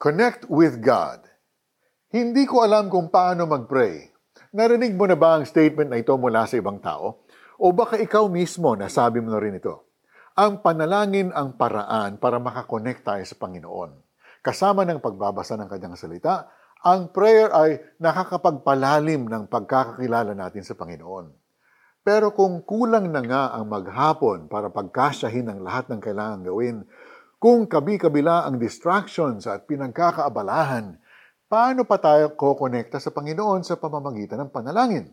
[0.00, 1.28] Connect with God.
[2.08, 4.08] Hindi ko alam kung paano mag-pray.
[4.56, 7.28] Narinig mo na ba ang statement na ito mula sa ibang tao?
[7.60, 9.92] O baka ikaw mismo nasabi mo na rin ito?
[10.40, 13.92] Ang panalangin ang paraan para makakonect tayo sa Panginoon.
[14.40, 16.48] Kasama ng pagbabasa ng kanyang salita,
[16.80, 21.28] ang prayer ay nakakapagpalalim ng pagkakakilala natin sa Panginoon.
[22.00, 26.88] Pero kung kulang na nga ang maghapon para pagkasyahin ang lahat ng kailangan gawin,
[27.40, 31.00] kung kabi-kabila ang distractions at pinagkakaabalahan,
[31.48, 35.08] paano pa tayo kokonekta sa Panginoon sa pamamagitan ng panalangin?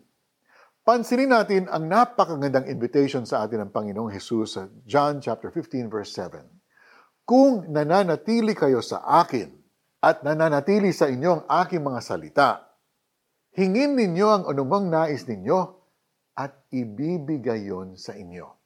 [0.83, 6.11] Pansinin natin ang napakagandang invitation sa atin ng Panginoong Jesus sa John chapter 15 verse
[6.11, 6.43] 7.
[7.23, 9.47] Kung nananatili kayo sa akin
[10.03, 12.49] at nananatili sa inyo ang aking mga salita,
[13.55, 15.59] hingin ninyo ang anumang nais ninyo
[16.35, 18.56] at ibibigay yon sa inyo.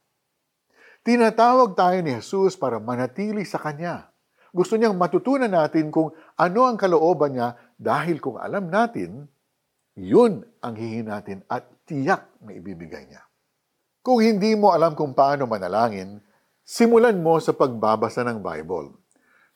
[1.01, 4.13] Tinatawag tayo ni Jesus para manatili sa Kanya.
[4.53, 9.25] Gusto niyang matutunan natin kung ano ang kalooban niya dahil kung alam natin,
[9.97, 13.25] yun ang hihin natin at tiyak na ibibigay niya.
[14.05, 16.21] Kung hindi mo alam kung paano manalangin,
[16.61, 18.93] simulan mo sa pagbabasa ng Bible.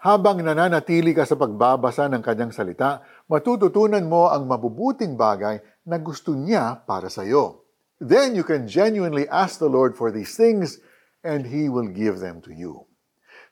[0.02, 6.34] Habang nananatili ka sa pagbabasa ng kanyang salita, matututunan mo ang mabubuting bagay na gusto
[6.34, 7.70] niya para sa iyo.
[8.02, 10.82] Then you can genuinely ask the Lord for these things
[11.26, 12.86] and He will give them to you.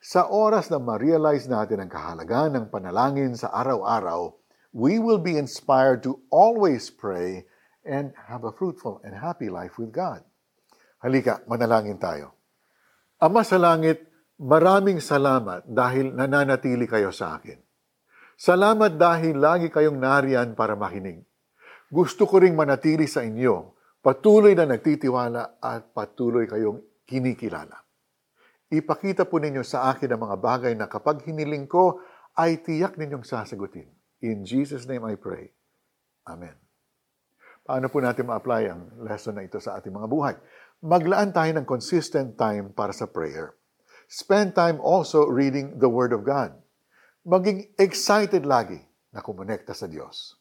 [0.04, 4.36] Sa oras na ma-realize natin ang kahalagahan ng panalangin sa araw-araw,
[4.70, 7.50] we will be inspired to always pray
[7.82, 10.22] and have a fruitful and happy life with God.
[11.02, 12.38] Halika, manalangin tayo.
[13.20, 14.04] Ama sa langit,
[14.40, 17.60] maraming salamat dahil nananatili kayo sa akin.
[18.36, 21.24] Salamat dahil lagi kayong nariyan para makinig.
[21.88, 23.72] Gusto ko ring manatili sa inyo,
[24.04, 27.80] patuloy na nagtitiwala at patuloy kayong kinikilala.
[28.73, 32.02] Ipakita po ninyo sa akin ang mga bagay na kapag hiniling ko,
[32.34, 33.86] ay tiyak ninyong sasagutin.
[34.26, 35.54] In Jesus' name I pray.
[36.26, 36.58] Amen.
[37.64, 40.36] Paano po natin ma-apply ang lesson na ito sa ating mga buhay?
[40.83, 43.56] Maglaan tayo ng consistent time para sa prayer.
[44.10, 46.52] Spend time also reading the Word of God.
[47.23, 48.83] Maging excited lagi
[49.16, 50.36] na kumonekta sa Diyos.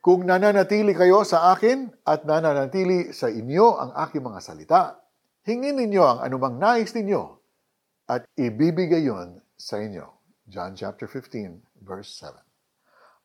[0.00, 4.96] Kung nananatili kayo sa akin at nananatili sa inyo ang aking mga salita,
[5.50, 7.42] hingin ninyo ang anumang nais ninyo
[8.06, 10.06] at ibibigay yon sa inyo.
[10.46, 12.38] John chapter 15, verse 7.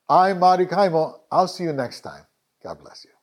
[0.10, 1.26] I'm Marty Kaimo.
[1.30, 2.26] I'll see you next time.
[2.62, 3.15] God bless you.